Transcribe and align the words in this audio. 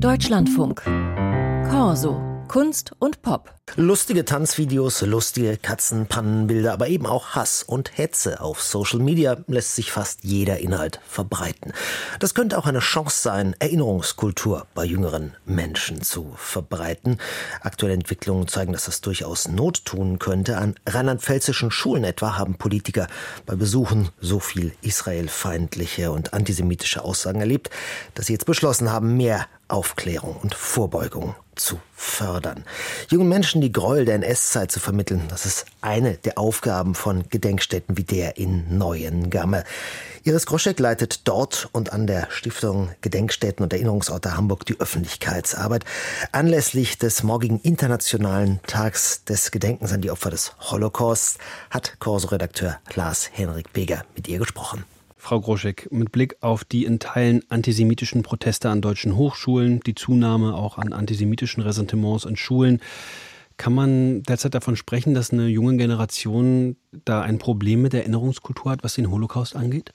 Deutschlandfunk. 0.00 0.82
Corso. 1.70 2.20
Kunst 2.48 2.92
und 2.98 3.20
Pop. 3.20 3.52
Lustige 3.76 4.24
Tanzvideos, 4.24 5.02
lustige 5.02 5.58
Katzenpannenbilder, 5.58 6.72
aber 6.72 6.88
eben 6.88 7.04
auch 7.04 7.30
Hass 7.34 7.62
und 7.62 7.98
Hetze. 7.98 8.40
Auf 8.40 8.62
Social 8.62 9.00
Media 9.00 9.36
lässt 9.48 9.74
sich 9.74 9.92
fast 9.92 10.24
jeder 10.24 10.58
Inhalt 10.58 10.98
verbreiten. 11.06 11.74
Das 12.20 12.34
könnte 12.34 12.56
auch 12.56 12.66
eine 12.66 12.78
Chance 12.78 13.20
sein, 13.20 13.54
Erinnerungskultur 13.58 14.66
bei 14.74 14.84
jüngeren 14.84 15.34
Menschen 15.44 16.00
zu 16.00 16.32
verbreiten. 16.36 17.18
Aktuelle 17.60 17.94
Entwicklungen 17.94 18.48
zeigen, 18.48 18.72
dass 18.72 18.86
das 18.86 19.02
durchaus 19.02 19.48
Not 19.48 19.84
tun 19.84 20.18
könnte. 20.18 20.56
An 20.56 20.74
rheinland-pfälzischen 20.86 21.70
Schulen 21.70 22.04
etwa 22.04 22.38
haben 22.38 22.56
Politiker 22.56 23.08
bei 23.44 23.56
Besuchen 23.56 24.08
so 24.20 24.40
viel 24.40 24.72
israelfeindliche 24.80 26.12
und 26.12 26.32
antisemitische 26.32 27.04
Aussagen 27.04 27.40
erlebt, 27.40 27.68
dass 28.14 28.26
sie 28.26 28.32
jetzt 28.32 28.46
beschlossen 28.46 28.90
haben, 28.90 29.18
mehr 29.18 29.46
Aufklärung 29.68 30.36
und 30.36 30.54
Vorbeugung 30.54 31.34
zu 31.54 31.80
fördern. 31.94 32.64
Jungen 33.10 33.28
Menschen 33.28 33.60
die 33.60 33.72
Gräuel 33.72 34.04
der 34.04 34.14
NS-Zeit 34.16 34.70
zu 34.70 34.80
vermitteln, 34.80 35.22
das 35.28 35.44
ist 35.44 35.66
eine 35.80 36.14
der 36.14 36.38
Aufgaben 36.38 36.94
von 36.94 37.28
Gedenkstätten 37.28 37.96
wie 37.96 38.04
der 38.04 38.38
in 38.38 38.78
Neuengamme. 38.78 39.64
Iris 40.24 40.46
Groschek 40.46 40.78
leitet 40.78 41.26
dort 41.26 41.68
und 41.72 41.92
an 41.92 42.06
der 42.06 42.30
Stiftung 42.30 42.90
Gedenkstätten 43.00 43.62
und 43.62 43.72
Erinnerungsorte 43.72 44.36
Hamburg 44.36 44.66
die 44.66 44.78
Öffentlichkeitsarbeit. 44.80 45.84
Anlässlich 46.32 46.98
des 46.98 47.22
morgigen 47.22 47.60
Internationalen 47.60 48.60
Tags 48.66 49.24
des 49.24 49.50
Gedenkens 49.50 49.92
an 49.92 50.00
die 50.00 50.10
Opfer 50.10 50.30
des 50.30 50.52
Holocaust 50.70 51.38
hat 51.70 51.96
Corso-Redakteur 51.98 52.78
Lars 52.94 53.30
Henrik 53.32 53.72
Beger 53.72 54.04
mit 54.14 54.28
ihr 54.28 54.38
gesprochen. 54.38 54.84
Frau 55.18 55.40
Groschek, 55.40 55.88
mit 55.90 56.12
Blick 56.12 56.36
auf 56.40 56.64
die 56.64 56.84
in 56.84 57.00
Teilen 57.00 57.42
antisemitischen 57.50 58.22
Proteste 58.22 58.70
an 58.70 58.80
deutschen 58.80 59.16
Hochschulen, 59.16 59.80
die 59.80 59.94
Zunahme 59.94 60.54
auch 60.54 60.78
an 60.78 60.92
antisemitischen 60.92 61.62
Ressentiments 61.62 62.24
in 62.24 62.36
Schulen, 62.36 62.80
kann 63.56 63.74
man 63.74 64.22
derzeit 64.22 64.54
davon 64.54 64.76
sprechen, 64.76 65.14
dass 65.14 65.32
eine 65.32 65.48
junge 65.48 65.76
Generation 65.76 66.76
da 67.04 67.20
ein 67.20 67.38
Problem 67.38 67.82
mit 67.82 67.92
der 67.92 68.02
Erinnerungskultur 68.02 68.70
hat, 68.70 68.84
was 68.84 68.94
den 68.94 69.10
Holocaust 69.10 69.56
angeht? 69.56 69.92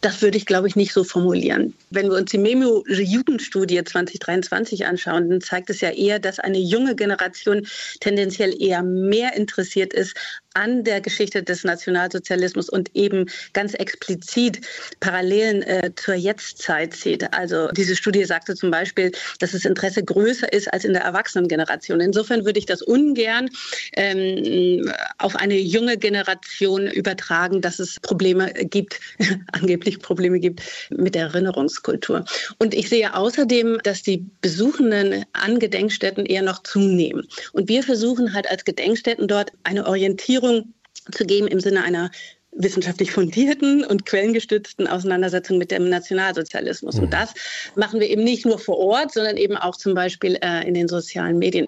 Das 0.00 0.22
würde 0.22 0.38
ich, 0.38 0.46
glaube 0.46 0.66
ich, 0.66 0.76
nicht 0.76 0.92
so 0.92 1.04
formulieren. 1.04 1.74
Wenn 1.90 2.08
wir 2.08 2.16
uns 2.16 2.30
die 2.30 2.38
Memo 2.38 2.84
Jugendstudie 2.88 3.82
2023 3.84 4.86
anschauen, 4.86 5.28
dann 5.28 5.40
zeigt 5.40 5.68
es 5.68 5.80
ja 5.80 5.90
eher, 5.90 6.18
dass 6.18 6.38
eine 6.38 6.58
junge 6.58 6.94
Generation 6.96 7.66
tendenziell 8.00 8.54
eher 8.60 8.82
mehr 8.82 9.36
interessiert 9.36 9.92
ist 9.92 10.16
an 10.54 10.82
der 10.84 11.00
Geschichte 11.00 11.42
des 11.42 11.64
Nationalsozialismus 11.64 12.68
und 12.68 12.94
eben 12.94 13.26
ganz 13.52 13.74
explizit 13.74 14.60
Parallelen 14.98 15.62
äh, 15.62 15.92
zur 15.94 16.14
Jetztzeit 16.14 16.94
sieht. 16.94 17.32
Also 17.32 17.68
diese 17.68 17.94
Studie 17.94 18.24
sagte 18.24 18.54
zum 18.54 18.70
Beispiel, 18.70 19.12
dass 19.38 19.52
das 19.52 19.64
Interesse 19.64 20.02
größer 20.02 20.52
ist 20.52 20.72
als 20.72 20.84
in 20.84 20.92
der 20.92 21.02
Erwachsenengeneration. 21.02 22.00
Insofern 22.00 22.44
würde 22.44 22.58
ich 22.58 22.66
das 22.66 22.82
ungern 22.82 23.48
ähm, 23.92 24.92
auf 25.18 25.36
eine 25.36 25.58
junge 25.58 25.96
Generation 25.96 26.88
übertragen, 26.88 27.60
dass 27.60 27.78
es 27.78 28.00
Probleme 28.00 28.52
gibt, 28.52 29.00
angeblich 29.52 29.89
Probleme 29.98 30.38
gibt 30.38 30.62
mit 30.90 31.14
der 31.14 31.24
Erinnerungskultur. 31.24 32.24
Und 32.58 32.74
ich 32.74 32.88
sehe 32.88 33.14
außerdem, 33.14 33.78
dass 33.82 34.02
die 34.02 34.26
Besuchenden 34.40 35.24
an 35.32 35.58
Gedenkstätten 35.58 36.26
eher 36.26 36.42
noch 36.42 36.62
zunehmen. 36.62 37.26
Und 37.52 37.68
wir 37.68 37.82
versuchen 37.82 38.32
halt 38.32 38.48
als 38.50 38.64
Gedenkstätten 38.64 39.26
dort 39.28 39.52
eine 39.64 39.86
Orientierung 39.86 40.74
zu 41.10 41.24
geben 41.24 41.48
im 41.48 41.60
Sinne 41.60 41.82
einer 41.82 42.10
wissenschaftlich 42.52 43.12
fundierten 43.12 43.84
und 43.84 44.06
quellengestützten 44.06 44.86
Auseinandersetzung 44.86 45.58
mit 45.58 45.70
dem 45.70 45.88
Nationalsozialismus. 45.88 46.96
Mhm. 46.96 47.04
Und 47.04 47.12
das 47.12 47.34
machen 47.76 48.00
wir 48.00 48.08
eben 48.08 48.24
nicht 48.24 48.44
nur 48.44 48.58
vor 48.58 48.78
Ort, 48.78 49.12
sondern 49.12 49.36
eben 49.36 49.56
auch 49.56 49.76
zum 49.76 49.94
Beispiel 49.94 50.36
äh, 50.42 50.66
in 50.66 50.74
den 50.74 50.88
sozialen 50.88 51.38
Medien. 51.38 51.66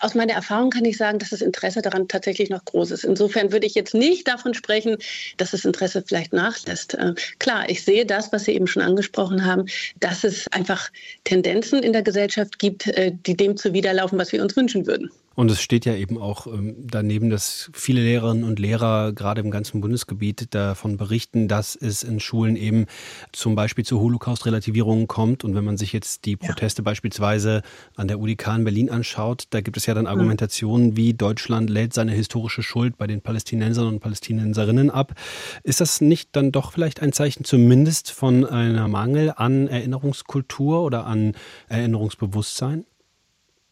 Aus 0.00 0.14
meiner 0.14 0.32
Erfahrung 0.32 0.70
kann 0.70 0.84
ich 0.84 0.96
sagen, 0.96 1.18
dass 1.18 1.30
das 1.30 1.40
Interesse 1.40 1.82
daran 1.82 2.08
tatsächlich 2.08 2.50
noch 2.50 2.64
groß 2.64 2.90
ist. 2.90 3.04
Insofern 3.04 3.52
würde 3.52 3.66
ich 3.66 3.74
jetzt 3.74 3.94
nicht 3.94 4.26
davon 4.26 4.54
sprechen, 4.54 4.96
dass 5.36 5.52
das 5.52 5.64
Interesse 5.64 6.02
vielleicht 6.06 6.32
nachlässt. 6.32 6.94
Äh, 6.94 7.14
klar, 7.38 7.68
ich 7.68 7.84
sehe 7.84 8.04
das, 8.04 8.32
was 8.32 8.44
Sie 8.44 8.52
eben 8.52 8.66
schon 8.66 8.82
angesprochen 8.82 9.44
haben, 9.44 9.66
dass 10.00 10.24
es 10.24 10.46
einfach 10.48 10.90
Tendenzen 11.24 11.82
in 11.82 11.92
der 11.92 12.02
Gesellschaft 12.02 12.58
gibt, 12.58 12.88
äh, 12.88 13.12
die 13.26 13.36
dem 13.36 13.56
zuwiderlaufen, 13.56 14.18
was 14.18 14.32
wir 14.32 14.42
uns 14.42 14.56
wünschen 14.56 14.86
würden. 14.86 15.10
Und 15.34 15.50
es 15.50 15.60
steht 15.60 15.84
ja 15.84 15.94
eben 15.94 16.18
auch 16.18 16.46
ähm, 16.46 16.76
daneben, 16.78 17.30
dass 17.30 17.70
viele 17.72 18.02
Lehrerinnen 18.02 18.44
und 18.44 18.58
Lehrer 18.58 19.12
gerade 19.12 19.40
im 19.40 19.50
ganzen 19.50 19.80
Bundesgebiet 19.80 20.54
davon 20.54 20.96
berichten, 20.96 21.48
dass 21.48 21.76
es 21.76 22.02
in 22.02 22.20
Schulen 22.20 22.56
eben 22.56 22.86
zum 23.32 23.54
Beispiel 23.54 23.84
zu 23.84 24.00
Holocaust-Relativierungen 24.00 25.08
kommt. 25.08 25.44
Und 25.44 25.54
wenn 25.54 25.64
man 25.64 25.76
sich 25.76 25.92
jetzt 25.92 26.24
die 26.24 26.36
Proteste 26.36 26.82
ja. 26.82 26.84
beispielsweise 26.84 27.62
an 27.96 28.08
der 28.08 28.20
UDK 28.20 28.48
in 28.56 28.64
Berlin 28.64 28.90
anschaut, 28.90 29.44
da 29.50 29.60
gibt 29.60 29.76
es 29.76 29.86
ja 29.86 29.94
dann 29.94 30.06
hm. 30.06 30.12
Argumentationen 30.12 30.96
wie 30.96 31.14
Deutschland 31.14 31.70
lädt 31.70 31.94
seine 31.94 32.12
historische 32.12 32.62
Schuld 32.62 32.96
bei 32.96 33.06
den 33.06 33.20
Palästinensern 33.20 33.86
und 33.86 34.00
Palästinenserinnen 34.00 34.90
ab. 34.90 35.14
Ist 35.62 35.80
das 35.80 36.00
nicht 36.00 36.30
dann 36.32 36.52
doch 36.52 36.72
vielleicht 36.72 37.02
ein 37.02 37.12
Zeichen 37.12 37.44
zumindest 37.44 38.10
von 38.10 38.44
einer 38.44 38.88
Mangel 38.88 39.32
an 39.36 39.68
Erinnerungskultur 39.68 40.82
oder 40.82 41.06
an 41.06 41.34
Erinnerungsbewusstsein? 41.68 42.84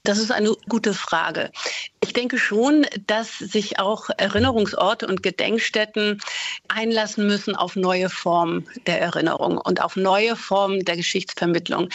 Das 0.04 0.18
ist 0.18 0.32
eine 0.32 0.56
gute 0.68 0.94
Frage. 0.94 1.52
Ich 2.02 2.12
denke 2.12 2.36
schon, 2.36 2.84
dass 3.06 3.38
sich 3.38 3.78
auch 3.78 4.10
Erinnerungsorte 4.16 5.06
und 5.06 5.22
Gedenkstätten 5.22 6.20
einlassen 6.66 7.28
müssen 7.28 7.54
auf 7.54 7.76
neue 7.76 8.10
Formen 8.10 8.68
der 8.88 9.00
Erinnerung 9.00 9.58
und 9.58 9.80
auf 9.80 9.94
neue 9.94 10.34
Formen 10.34 10.84
der 10.84 10.96
Geschichtsvermittlung, 10.96 11.88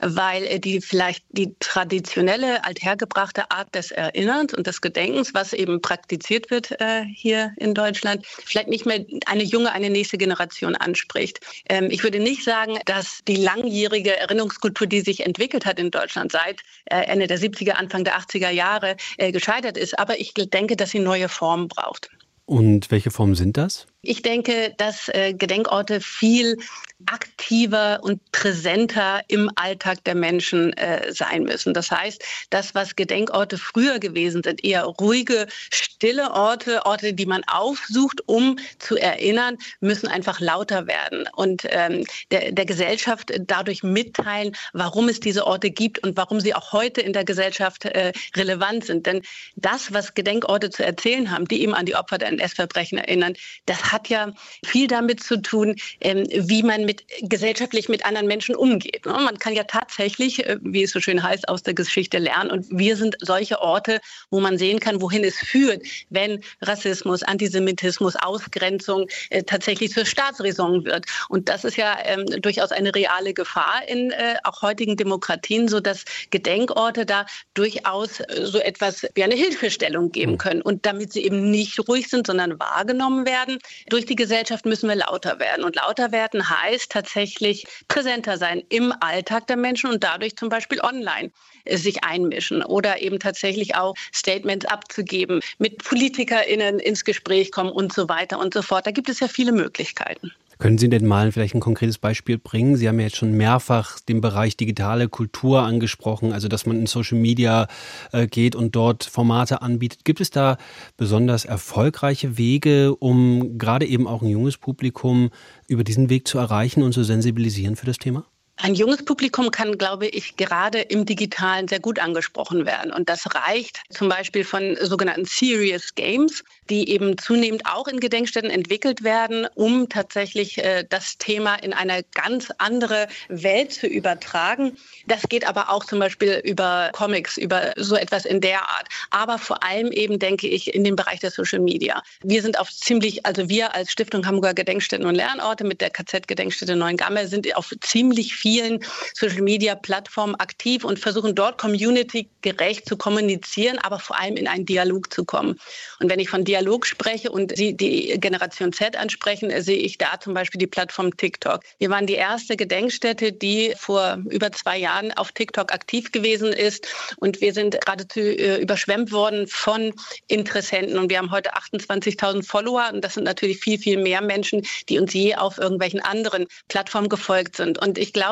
weil 0.00 0.58
die 0.58 0.80
vielleicht 0.80 1.24
die 1.30 1.54
traditionelle, 1.60 2.64
althergebrachte 2.64 3.52
Art 3.52 3.72
des 3.76 3.92
Erinnerns 3.92 4.52
und 4.52 4.66
des 4.66 4.80
Gedenkens, 4.80 5.32
was 5.32 5.52
eben 5.52 5.80
praktiziert 5.80 6.50
wird 6.50 6.72
äh, 6.80 7.04
hier 7.04 7.52
in 7.58 7.74
Deutschland, 7.74 8.26
vielleicht 8.26 8.68
nicht 8.68 8.86
mehr 8.86 9.04
eine 9.26 9.44
junge, 9.44 9.70
eine 9.70 9.90
nächste 9.90 10.18
Generation 10.18 10.74
anspricht. 10.74 11.38
Ähm, 11.68 11.88
ich 11.92 12.02
würde 12.02 12.18
nicht 12.18 12.42
sagen, 12.42 12.80
dass 12.86 13.20
die 13.28 13.36
langjährige 13.36 14.16
Erinnerungskultur, 14.16 14.88
die 14.88 15.02
sich 15.02 15.24
entwickelt 15.24 15.64
hat 15.64 15.78
in 15.78 15.92
Deutschland 15.92 16.32
seit 16.32 16.62
äh, 16.86 17.04
Ende 17.04 17.28
der 17.28 17.38
70er, 17.38 17.51
Anfang 17.78 18.04
der 18.04 18.18
80er 18.18 18.50
Jahre, 18.50 18.96
äh, 19.18 19.32
gescheitert 19.32 19.76
ist. 19.76 19.98
Aber 19.98 20.20
ich 20.20 20.34
denke, 20.34 20.76
dass 20.76 20.90
sie 20.90 20.98
neue 20.98 21.28
Formen 21.28 21.68
braucht. 21.68 22.10
Und 22.44 22.90
welche 22.90 23.10
Formen 23.10 23.34
sind 23.34 23.56
das? 23.56 23.86
Ich 24.04 24.22
denke, 24.22 24.74
dass 24.78 25.08
äh, 25.08 25.32
Gedenkorte 25.32 26.00
viel 26.00 26.58
aktiver 27.06 28.00
und 28.02 28.20
präsenter 28.32 29.22
im 29.28 29.50
Alltag 29.56 30.04
der 30.04 30.14
Menschen 30.14 30.72
äh, 30.74 31.12
sein 31.12 31.44
müssen. 31.44 31.74
Das 31.74 31.90
heißt, 31.90 32.22
das, 32.50 32.74
was 32.74 32.96
Gedenkorte 32.96 33.58
früher 33.58 33.98
gewesen 33.98 34.42
sind, 34.42 34.64
eher 34.64 34.84
ruhige, 34.84 35.46
stille 35.70 36.32
Orte, 36.32 36.84
Orte, 36.86 37.12
die 37.12 37.26
man 37.26 37.42
aufsucht, 37.46 38.20
um 38.26 38.58
zu 38.78 38.96
erinnern, 38.96 39.56
müssen 39.80 40.08
einfach 40.08 40.40
lauter 40.40 40.86
werden 40.86 41.28
und 41.34 41.62
ähm, 41.68 42.04
der, 42.30 42.52
der 42.52 42.66
Gesellschaft 42.66 43.32
dadurch 43.40 43.82
mitteilen, 43.82 44.56
warum 44.72 45.08
es 45.08 45.20
diese 45.20 45.46
Orte 45.46 45.70
gibt 45.70 46.00
und 46.00 46.16
warum 46.16 46.40
sie 46.40 46.54
auch 46.54 46.72
heute 46.72 47.00
in 47.00 47.12
der 47.12 47.24
Gesellschaft 47.24 47.84
äh, 47.84 48.12
relevant 48.36 48.84
sind. 48.84 49.06
Denn 49.06 49.22
das, 49.56 49.92
was 49.92 50.14
Gedenkorte 50.14 50.70
zu 50.70 50.84
erzählen 50.84 51.30
haben, 51.30 51.46
die 51.46 51.62
eben 51.62 51.74
an 51.74 51.86
die 51.86 51.94
Opfer 51.94 52.18
der 52.18 52.28
NS-Verbrechen 52.28 52.98
erinnern, 52.98 53.34
das 53.66 53.91
hat 53.92 54.08
ja 54.08 54.32
viel 54.64 54.86
damit 54.86 55.22
zu 55.22 55.40
tun, 55.40 55.76
ähm, 56.00 56.26
wie 56.30 56.62
man 56.62 56.84
mit, 56.84 57.04
gesellschaftlich 57.22 57.88
mit 57.88 58.04
anderen 58.04 58.26
Menschen 58.26 58.54
umgeht. 58.54 59.06
Ne? 59.06 59.12
Man 59.12 59.38
kann 59.38 59.54
ja 59.54 59.64
tatsächlich, 59.64 60.46
äh, 60.46 60.58
wie 60.62 60.82
es 60.82 60.92
so 60.92 61.00
schön 61.00 61.22
heißt, 61.22 61.48
aus 61.48 61.62
der 61.62 61.74
Geschichte 61.74 62.18
lernen. 62.18 62.50
Und 62.50 62.66
wir 62.70 62.96
sind 62.96 63.16
solche 63.20 63.60
Orte, 63.60 64.00
wo 64.30 64.40
man 64.40 64.58
sehen 64.58 64.80
kann, 64.80 65.00
wohin 65.00 65.24
es 65.24 65.36
führt, 65.36 65.82
wenn 66.10 66.42
Rassismus, 66.60 67.22
Antisemitismus, 67.22 68.16
Ausgrenzung 68.16 69.06
äh, 69.30 69.42
tatsächlich 69.42 69.92
zur 69.92 70.04
Staatsräson 70.04 70.84
wird. 70.84 71.06
Und 71.28 71.48
das 71.48 71.64
ist 71.64 71.76
ja 71.76 71.98
ähm, 72.04 72.26
durchaus 72.40 72.72
eine 72.72 72.94
reale 72.94 73.34
Gefahr 73.34 73.82
in 73.86 74.10
äh, 74.10 74.36
auch 74.44 74.62
heutigen 74.62 74.96
Demokratien, 74.96 75.68
so 75.68 75.80
dass 75.80 76.04
Gedenkorte 76.30 77.06
da 77.06 77.26
durchaus 77.54 78.22
so 78.42 78.58
etwas 78.58 79.06
wie 79.14 79.24
eine 79.24 79.34
Hilfestellung 79.34 80.12
geben 80.12 80.32
hm. 80.32 80.38
können. 80.38 80.62
Und 80.62 80.86
damit 80.86 81.12
sie 81.12 81.24
eben 81.24 81.50
nicht 81.50 81.78
ruhig 81.88 82.08
sind, 82.08 82.26
sondern 82.26 82.58
wahrgenommen 82.58 83.26
werden, 83.26 83.58
durch 83.88 84.06
die 84.06 84.16
Gesellschaft 84.16 84.66
müssen 84.66 84.88
wir 84.88 84.96
lauter 84.96 85.38
werden. 85.38 85.64
Und 85.64 85.76
lauter 85.76 86.12
werden 86.12 86.48
heißt 86.48 86.90
tatsächlich 86.90 87.66
präsenter 87.88 88.38
sein 88.38 88.62
im 88.68 88.92
Alltag 89.00 89.46
der 89.46 89.56
Menschen 89.56 89.90
und 89.90 90.04
dadurch 90.04 90.36
zum 90.36 90.48
Beispiel 90.48 90.80
online 90.80 91.30
äh, 91.64 91.76
sich 91.76 92.04
einmischen 92.04 92.62
oder 92.62 93.00
eben 93.02 93.18
tatsächlich 93.18 93.74
auch 93.74 93.94
Statements 94.14 94.66
abzugeben, 94.66 95.40
mit 95.58 95.82
PolitikerInnen 95.82 96.78
ins 96.78 97.04
Gespräch 97.04 97.52
kommen 97.52 97.70
und 97.70 97.92
so 97.92 98.08
weiter 98.08 98.38
und 98.38 98.54
so 98.54 98.62
fort. 98.62 98.86
Da 98.86 98.90
gibt 98.90 99.08
es 99.08 99.20
ja 99.20 99.28
viele 99.28 99.52
Möglichkeiten. 99.52 100.32
Können 100.62 100.78
Sie 100.78 100.88
denn 100.88 101.08
mal 101.08 101.32
vielleicht 101.32 101.56
ein 101.56 101.60
konkretes 101.60 101.98
Beispiel 101.98 102.38
bringen? 102.38 102.76
Sie 102.76 102.86
haben 102.86 103.00
ja 103.00 103.06
jetzt 103.06 103.16
schon 103.16 103.32
mehrfach 103.32 103.98
den 103.98 104.20
Bereich 104.20 104.56
digitale 104.56 105.08
Kultur 105.08 105.62
angesprochen, 105.62 106.32
also 106.32 106.46
dass 106.46 106.66
man 106.66 106.78
in 106.78 106.86
Social 106.86 107.18
Media 107.18 107.66
äh, 108.12 108.28
geht 108.28 108.54
und 108.54 108.76
dort 108.76 109.02
Formate 109.02 109.60
anbietet. 109.60 110.04
Gibt 110.04 110.20
es 110.20 110.30
da 110.30 110.58
besonders 110.96 111.44
erfolgreiche 111.44 112.38
Wege, 112.38 112.94
um 112.94 113.58
gerade 113.58 113.86
eben 113.86 114.06
auch 114.06 114.22
ein 114.22 114.28
junges 114.28 114.56
Publikum 114.56 115.30
über 115.66 115.82
diesen 115.82 116.10
Weg 116.10 116.28
zu 116.28 116.38
erreichen 116.38 116.84
und 116.84 116.92
zu 116.92 117.02
sensibilisieren 117.02 117.74
für 117.74 117.86
das 117.86 117.98
Thema? 117.98 118.24
Ein 118.56 118.74
junges 118.74 119.04
Publikum 119.04 119.50
kann, 119.50 119.76
glaube 119.76 120.06
ich, 120.06 120.36
gerade 120.36 120.82
im 120.82 121.04
Digitalen 121.06 121.66
sehr 121.68 121.80
gut 121.80 121.98
angesprochen 121.98 122.64
werden. 122.66 122.92
Und 122.92 123.08
das 123.08 123.26
reicht 123.34 123.80
zum 123.90 124.08
Beispiel 124.08 124.44
von 124.44 124.76
sogenannten 124.80 125.24
Serious 125.24 125.94
Games, 125.94 126.44
die 126.70 126.90
eben 126.90 127.18
zunehmend 127.18 127.66
auch 127.66 127.88
in 127.88 127.98
Gedenkstätten 127.98 128.50
entwickelt 128.50 129.02
werden, 129.02 129.48
um 129.54 129.88
tatsächlich 129.88 130.58
äh, 130.58 130.84
das 130.88 131.18
Thema 131.18 131.56
in 131.56 131.72
eine 131.72 132.04
ganz 132.14 132.52
andere 132.58 133.08
Welt 133.28 133.72
zu 133.72 133.86
übertragen. 133.86 134.76
Das 135.06 135.22
geht 135.28 135.46
aber 135.46 135.70
auch 135.70 135.84
zum 135.84 135.98
Beispiel 135.98 136.40
über 136.44 136.90
Comics, 136.92 137.38
über 137.38 137.72
so 137.76 137.96
etwas 137.96 138.24
in 138.26 138.40
der 138.40 138.60
Art. 138.60 138.86
Aber 139.10 139.38
vor 139.38 139.64
allem 139.64 139.90
eben, 139.90 140.18
denke 140.18 140.46
ich, 140.46 140.72
in 140.72 140.84
dem 140.84 140.94
Bereich 140.94 141.20
der 141.20 141.30
Social 141.30 141.60
Media. 141.60 142.02
Wir 142.22 142.42
sind 142.42 142.60
auf 142.60 142.70
ziemlich, 142.70 143.26
also 143.26 143.48
wir 143.48 143.74
als 143.74 143.90
Stiftung 143.90 144.24
Hamburger 144.24 144.54
Gedenkstätten 144.54 145.06
und 145.06 145.14
Lernorte 145.14 145.64
mit 145.64 145.80
der 145.80 145.90
KZ-Gedenkstätte 145.90 146.76
Neuengamme 146.76 147.26
sind 147.26 147.56
auf 147.56 147.72
ziemlich 147.80 148.41
vielen 148.42 148.80
Social-Media-Plattformen 149.14 150.34
aktiv 150.34 150.84
und 150.84 150.98
versuchen 150.98 151.34
dort 151.34 151.58
community-gerecht 151.58 152.88
zu 152.88 152.96
kommunizieren, 152.96 153.78
aber 153.78 154.00
vor 154.00 154.18
allem 154.18 154.36
in 154.36 154.48
einen 154.48 154.66
Dialog 154.66 155.12
zu 155.12 155.24
kommen. 155.24 155.58
Und 156.00 156.10
wenn 156.10 156.18
ich 156.18 156.28
von 156.28 156.44
Dialog 156.44 156.84
spreche 156.84 157.30
und 157.30 157.56
Sie 157.56 157.76
die 157.76 158.18
Generation 158.18 158.72
Z 158.72 158.96
ansprechen, 158.96 159.50
sehe 159.62 159.78
ich 159.78 159.96
da 159.96 160.18
zum 160.18 160.34
Beispiel 160.34 160.58
die 160.58 160.66
Plattform 160.66 161.16
TikTok. 161.16 161.60
Wir 161.78 161.90
waren 161.90 162.06
die 162.06 162.14
erste 162.14 162.56
Gedenkstätte, 162.56 163.32
die 163.32 163.74
vor 163.76 164.18
über 164.28 164.50
zwei 164.50 164.76
Jahren 164.76 165.12
auf 165.12 165.30
TikTok 165.30 165.72
aktiv 165.72 166.10
gewesen 166.10 166.52
ist 166.52 166.88
und 167.18 167.40
wir 167.40 167.54
sind 167.54 167.80
geradezu 167.80 168.20
äh, 168.20 168.60
überschwemmt 168.60 169.12
worden 169.12 169.46
von 169.46 169.94
Interessenten 170.26 170.98
und 170.98 171.10
wir 171.10 171.18
haben 171.18 171.30
heute 171.30 171.54
28.000 171.54 172.44
Follower 172.44 172.90
und 172.92 173.04
das 173.04 173.14
sind 173.14 173.24
natürlich 173.24 173.60
viel, 173.60 173.78
viel 173.78 173.98
mehr 173.98 174.20
Menschen, 174.20 174.66
die 174.88 174.98
uns 174.98 175.14
je 175.14 175.36
auf 175.36 175.58
irgendwelchen 175.58 176.00
anderen 176.00 176.46
Plattformen 176.68 177.08
gefolgt 177.08 177.56
sind. 177.56 177.78
Und 177.78 177.98
ich 177.98 178.12
glaube, 178.12 178.31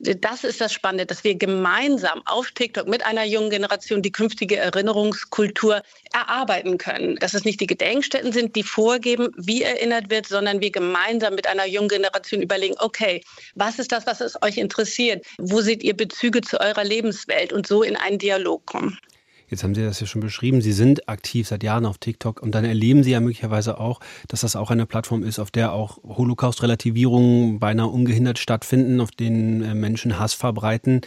das 0.00 0.44
ist 0.44 0.60
das 0.60 0.72
Spannende, 0.72 1.06
dass 1.06 1.24
wir 1.24 1.34
gemeinsam 1.34 2.22
auf 2.26 2.50
TikTok 2.50 2.86
mit 2.88 3.04
einer 3.04 3.24
jungen 3.24 3.50
Generation 3.50 4.02
die 4.02 4.12
künftige 4.12 4.56
Erinnerungskultur 4.56 5.82
erarbeiten 6.12 6.78
können. 6.78 7.16
Dass 7.16 7.34
es 7.34 7.44
nicht 7.44 7.60
die 7.60 7.66
Gedenkstätten 7.66 8.32
sind, 8.32 8.56
die 8.56 8.62
vorgeben, 8.62 9.28
wie 9.36 9.62
erinnert 9.62 10.10
wird, 10.10 10.26
sondern 10.26 10.60
wir 10.60 10.70
gemeinsam 10.70 11.34
mit 11.34 11.46
einer 11.46 11.66
jungen 11.66 11.88
Generation 11.88 12.42
überlegen, 12.42 12.74
okay, 12.78 13.22
was 13.54 13.78
ist 13.78 13.92
das, 13.92 14.06
was 14.06 14.20
es 14.20 14.40
euch 14.42 14.56
interessiert? 14.56 15.24
Wo 15.38 15.60
seht 15.60 15.82
ihr 15.82 15.96
Bezüge 15.96 16.40
zu 16.40 16.60
eurer 16.60 16.84
Lebenswelt? 16.84 17.52
Und 17.52 17.66
so 17.66 17.82
in 17.82 17.96
einen 17.96 18.18
Dialog 18.18 18.66
kommen. 18.66 18.98
Jetzt 19.48 19.64
haben 19.64 19.74
Sie 19.74 19.82
das 19.82 20.00
ja 20.00 20.06
schon 20.06 20.20
beschrieben. 20.20 20.60
Sie 20.60 20.72
sind 20.72 21.08
aktiv 21.08 21.48
seit 21.48 21.62
Jahren 21.62 21.86
auf 21.86 21.98
TikTok 21.98 22.42
und 22.42 22.54
dann 22.54 22.64
erleben 22.64 23.02
Sie 23.02 23.12
ja 23.12 23.20
möglicherweise 23.20 23.78
auch, 23.78 24.00
dass 24.28 24.42
das 24.42 24.56
auch 24.56 24.70
eine 24.70 24.86
Plattform 24.86 25.22
ist, 25.22 25.38
auf 25.38 25.50
der 25.50 25.72
auch 25.72 25.98
Holocaust-Relativierungen 26.04 27.58
beinahe 27.58 27.88
ungehindert 27.88 28.38
stattfinden, 28.38 29.00
auf 29.00 29.10
denen 29.10 29.62
äh, 29.62 29.74
Menschen 29.74 30.18
Hass 30.18 30.34
verbreiten. 30.34 31.00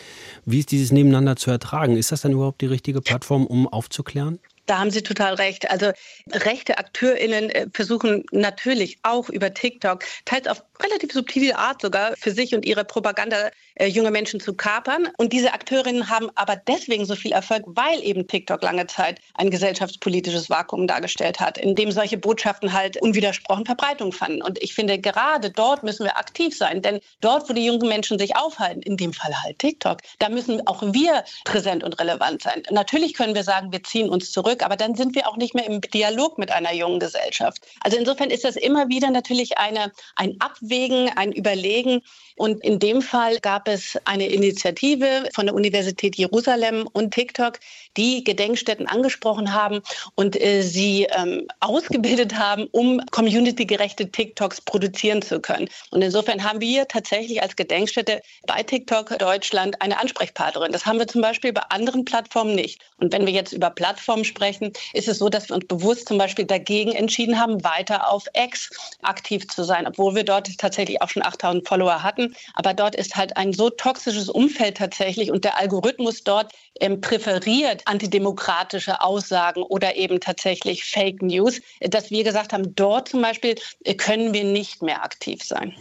Wie 0.46 0.60
ist 0.60 0.72
dieses 0.72 0.92
Nebeneinander 0.92 1.36
zu 1.36 1.52
ertragen? 1.52 1.98
Ist 1.98 2.12
das 2.12 2.22
dann 2.22 2.32
überhaupt 2.32 2.62
die 2.62 2.68
richtige 2.68 3.02
Plattform, 3.02 3.46
um 3.46 3.68
aufzuklären? 3.68 4.40
Da 4.66 4.80
haben 4.80 4.92
Sie 4.92 5.02
total 5.02 5.34
recht. 5.34 5.70
Also 5.70 5.92
rechte 6.32 6.78
AkteurInnen 6.78 7.50
äh, 7.50 7.68
versuchen 7.74 8.24
natürlich 8.32 9.00
auch 9.04 9.30
über 9.30 9.54
TikTok, 9.54 10.04
teils 10.26 10.48
auf 10.48 10.64
relativ 10.84 11.14
subtile 11.14 11.58
Art 11.58 11.82
sogar, 11.82 12.16
für 12.18 12.32
sich 12.32 12.54
und 12.54 12.66
ihre 12.66 12.86
Propaganda 12.86 13.52
äh, 13.76 13.88
junge 13.88 14.12
Menschen 14.12 14.40
zu 14.40 14.54
kapern. 14.54 15.10
Und 15.18 15.34
diese 15.34 15.54
Akteurinnen 15.54 16.10
haben 16.10 16.30
aber 16.36 16.56
deswegen 16.56 17.06
so 17.06 17.16
viel 17.16 17.32
Erfolg, 17.32 17.64
weil 17.68 18.04
eben 18.04 18.28
TikTok 18.28 18.62
lange 18.62 18.88
Zeit 18.88 19.20
ein 19.36 19.50
gesellschaftspolitisches 19.50 20.50
Vakuum 20.50 20.88
dargestellt 20.88 21.40
hat, 21.40 21.58
in 21.58 21.76
dem 21.76 21.92
solche 21.92 22.18
Botschaften 22.18 22.74
halt 22.74 23.02
unwidersprochen 23.02 23.66
Verbreitung 23.66 24.12
fanden. 24.12 24.42
Und 24.42 24.62
ich 24.62 24.74
finde, 24.74 25.00
gerade 25.00 25.52
dort 25.52 25.84
müssen 25.84 26.06
wir 26.06 26.18
aktiv 26.18 26.56
sein, 26.56 26.82
denn 26.82 27.00
dort, 27.22 27.50
wo 27.50 27.54
die 27.54 27.66
jungen 27.66 27.88
Menschen 27.88 28.20
sich 28.20 28.36
aufhalten, 28.36 28.82
in 28.82 28.98
dem 28.98 29.14
Fall 29.14 29.34
halt 29.44 29.60
TikTok, 29.60 30.00
da 30.20 30.30
müssen 30.30 30.66
auch 30.68 30.82
wir 30.94 31.24
präsent 31.46 31.84
und 31.84 32.00
relevant 32.00 32.44
sein. 32.44 32.64
Natürlich 32.70 33.14
können 33.14 33.36
wir 33.36 33.44
sagen, 33.44 33.72
wir 33.72 33.84
ziehen 33.84 34.10
uns 34.10 34.32
zurück, 34.32 34.64
aber 34.64 34.76
dann 34.76 34.96
sind 34.96 35.16
wir 35.16 35.28
auch 35.28 35.38
nicht 35.38 35.56
mehr 35.56 35.66
im 35.66 35.82
Dialog 35.82 36.38
mit 36.38 36.52
einer 36.52 36.74
jungen 36.74 37.00
Gesellschaft. 37.00 37.66
Also 37.82 37.98
insofern 37.98 38.30
ist 38.30 38.44
das 38.44 38.56
immer 38.56 38.90
wieder 38.90 39.10
natürlich 39.10 39.58
eine, 39.58 39.92
ein 40.16 40.36
Abwägen, 40.72 41.10
ein 41.18 41.34
Überlegen. 41.34 42.02
Und 42.38 42.64
in 42.64 42.80
dem 42.80 43.02
Fall 43.02 43.40
gab 43.40 43.68
es 43.68 44.00
eine 44.06 44.28
Initiative 44.28 45.30
von 45.34 45.46
der 45.46 45.54
Universität 45.54 46.16
Jerusalem 46.16 46.88
und 46.94 47.14
TikTok, 47.14 47.60
die 47.98 48.24
Gedenkstätten 48.24 48.88
angesprochen 48.88 49.54
haben 49.54 49.82
und 50.16 50.42
äh, 50.42 50.62
sie 50.62 51.08
ähm, 51.12 51.48
ausgebildet 51.60 52.36
haben, 52.36 52.68
um 52.72 53.02
communitygerechte 53.12 54.10
TikToks 54.10 54.62
produzieren 54.62 55.22
zu 55.22 55.42
können. 55.42 55.68
Und 55.92 56.02
insofern 56.02 56.44
haben 56.44 56.62
wir 56.62 56.88
tatsächlich 56.88 57.42
als 57.42 57.56
Gedenkstätte 57.58 58.22
bei 58.48 58.64
TikTok 58.64 59.20
Deutschland 59.20 59.80
eine 59.82 60.00
Ansprechpartnerin. 60.00 60.72
Das 60.72 60.86
haben 60.86 61.00
wir 61.00 61.08
zum 61.08 61.22
Beispiel 61.22 61.52
bei 61.52 61.64
anderen 61.70 62.06
Plattformen 62.06 62.56
nicht. 62.56 62.82
Und 62.98 63.12
wenn 63.12 63.26
wir 63.26 63.34
jetzt 63.34 63.52
über 63.52 63.70
Plattformen 63.70 64.24
sprechen, 64.24 64.72
ist 64.94 65.10
es 65.10 65.20
so, 65.20 65.28
dass 65.28 65.50
wir 65.50 65.58
uns 65.58 65.68
bewusst 65.68 66.08
zum 66.08 66.18
Beispiel 66.18 66.46
dagegen 66.46 66.94
entschieden 66.94 67.40
haben, 67.40 67.64
weiter 67.64 68.10
auf 68.10 68.24
X 68.34 68.70
aktiv 69.02 69.48
zu 69.48 69.64
sein, 69.64 69.86
obwohl 69.86 70.16
wir 70.16 70.24
dort 70.24 70.61
tatsächlich 70.62 71.02
auch 71.02 71.10
schon 71.10 71.24
8000 71.24 71.68
Follower 71.68 72.04
hatten. 72.04 72.36
Aber 72.54 72.74
dort 72.74 72.96
ist 72.96 73.16
halt 73.16 73.36
ein 73.38 73.54
so 73.54 73.70
toxisches 73.70 74.30
Umfeld 74.30 74.78
tatsächlich 74.78 75.32
und 75.32 75.44
der 75.44 75.58
Algorithmus 75.58 76.24
dort 76.24 76.54
ähm, 76.80 77.02
präferiert 77.02 77.82
antidemokratische 77.86 79.02
Aussagen 79.02 79.64
oder 79.64 79.96
eben 79.96 80.20
tatsächlich 80.20 80.86
Fake 80.86 81.22
News, 81.22 81.62
dass 81.82 82.12
wir 82.12 82.24
gesagt 82.24 82.54
haben, 82.54 82.76
dort 82.76 83.10
zum 83.10 83.22
Beispiel 83.22 83.56
äh, 83.84 83.96
können 83.96 84.34
wir 84.34 84.44
nicht 84.44 84.82
mehr 84.82 85.04
aktiv 85.04 85.44
sein. 85.44 85.76